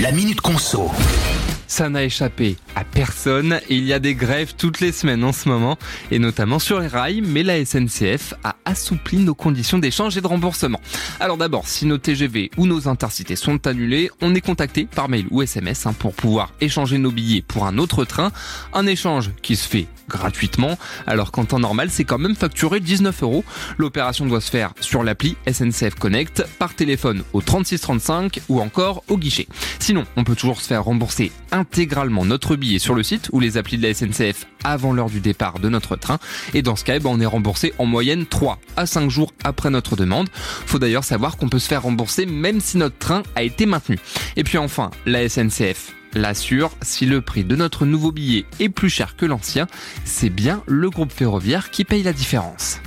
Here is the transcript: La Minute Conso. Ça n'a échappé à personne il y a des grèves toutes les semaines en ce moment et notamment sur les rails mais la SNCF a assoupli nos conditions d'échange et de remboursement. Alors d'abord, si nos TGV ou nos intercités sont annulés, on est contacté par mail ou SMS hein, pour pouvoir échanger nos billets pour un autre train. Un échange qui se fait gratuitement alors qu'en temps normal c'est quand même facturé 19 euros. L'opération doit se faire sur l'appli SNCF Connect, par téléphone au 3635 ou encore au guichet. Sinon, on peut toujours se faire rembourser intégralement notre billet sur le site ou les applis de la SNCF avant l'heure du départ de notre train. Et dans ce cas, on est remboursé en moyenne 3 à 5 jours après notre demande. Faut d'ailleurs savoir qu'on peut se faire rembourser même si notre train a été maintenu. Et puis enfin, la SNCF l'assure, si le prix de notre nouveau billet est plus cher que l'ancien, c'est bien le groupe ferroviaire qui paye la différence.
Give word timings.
La 0.00 0.12
Minute 0.12 0.40
Conso. 0.40 0.88
Ça 1.70 1.88
n'a 1.88 2.02
échappé 2.02 2.56
à 2.74 2.82
personne 2.82 3.60
il 3.70 3.84
y 3.84 3.92
a 3.92 4.00
des 4.00 4.16
grèves 4.16 4.54
toutes 4.58 4.80
les 4.80 4.90
semaines 4.90 5.22
en 5.22 5.32
ce 5.32 5.48
moment 5.48 5.78
et 6.10 6.18
notamment 6.18 6.58
sur 6.58 6.80
les 6.80 6.88
rails 6.88 7.20
mais 7.20 7.44
la 7.44 7.64
SNCF 7.64 8.34
a 8.42 8.56
assoupli 8.64 9.18
nos 9.18 9.36
conditions 9.36 9.78
d'échange 9.78 10.16
et 10.16 10.20
de 10.20 10.26
remboursement. 10.26 10.80
Alors 11.20 11.36
d'abord, 11.36 11.68
si 11.68 11.86
nos 11.86 11.96
TGV 11.96 12.50
ou 12.56 12.66
nos 12.66 12.88
intercités 12.88 13.36
sont 13.36 13.68
annulés, 13.68 14.10
on 14.20 14.34
est 14.34 14.40
contacté 14.40 14.88
par 14.92 15.08
mail 15.08 15.26
ou 15.30 15.42
SMS 15.42 15.86
hein, 15.86 15.94
pour 15.96 16.12
pouvoir 16.12 16.52
échanger 16.60 16.98
nos 16.98 17.12
billets 17.12 17.42
pour 17.42 17.64
un 17.64 17.78
autre 17.78 18.04
train. 18.04 18.32
Un 18.72 18.88
échange 18.88 19.30
qui 19.40 19.54
se 19.54 19.68
fait 19.68 19.86
gratuitement 20.08 20.76
alors 21.06 21.30
qu'en 21.30 21.44
temps 21.44 21.60
normal 21.60 21.88
c'est 21.90 22.04
quand 22.04 22.18
même 22.18 22.34
facturé 22.34 22.80
19 22.80 23.22
euros. 23.22 23.44
L'opération 23.78 24.26
doit 24.26 24.40
se 24.40 24.50
faire 24.50 24.74
sur 24.80 25.04
l'appli 25.04 25.36
SNCF 25.48 25.94
Connect, 25.94 26.44
par 26.58 26.74
téléphone 26.74 27.22
au 27.32 27.40
3635 27.40 28.40
ou 28.48 28.60
encore 28.60 29.04
au 29.06 29.16
guichet. 29.16 29.46
Sinon, 29.78 30.04
on 30.16 30.24
peut 30.24 30.34
toujours 30.34 30.60
se 30.60 30.66
faire 30.66 30.82
rembourser 30.82 31.30
intégralement 31.60 32.24
notre 32.24 32.56
billet 32.56 32.78
sur 32.78 32.94
le 32.94 33.02
site 33.02 33.28
ou 33.32 33.40
les 33.40 33.56
applis 33.56 33.76
de 33.76 33.86
la 33.86 33.94
SNCF 33.94 34.46
avant 34.64 34.92
l'heure 34.92 35.10
du 35.10 35.20
départ 35.20 35.58
de 35.58 35.68
notre 35.68 35.96
train. 35.96 36.18
Et 36.54 36.62
dans 36.62 36.76
ce 36.76 36.84
cas, 36.84 36.98
on 37.04 37.20
est 37.20 37.26
remboursé 37.26 37.72
en 37.78 37.86
moyenne 37.86 38.26
3 38.26 38.58
à 38.76 38.86
5 38.86 39.10
jours 39.10 39.32
après 39.44 39.70
notre 39.70 39.96
demande. 39.96 40.28
Faut 40.32 40.78
d'ailleurs 40.78 41.04
savoir 41.04 41.36
qu'on 41.36 41.48
peut 41.48 41.58
se 41.58 41.68
faire 41.68 41.82
rembourser 41.82 42.26
même 42.26 42.60
si 42.60 42.78
notre 42.78 42.98
train 42.98 43.22
a 43.36 43.42
été 43.42 43.66
maintenu. 43.66 43.98
Et 44.36 44.44
puis 44.44 44.58
enfin, 44.58 44.90
la 45.06 45.28
SNCF 45.28 45.94
l'assure, 46.14 46.72
si 46.82 47.06
le 47.06 47.20
prix 47.20 47.44
de 47.44 47.54
notre 47.54 47.86
nouveau 47.86 48.10
billet 48.10 48.44
est 48.58 48.68
plus 48.68 48.90
cher 48.90 49.14
que 49.16 49.26
l'ancien, 49.26 49.66
c'est 50.04 50.30
bien 50.30 50.62
le 50.66 50.90
groupe 50.90 51.12
ferroviaire 51.12 51.70
qui 51.70 51.84
paye 51.84 52.02
la 52.02 52.12
différence. 52.12 52.80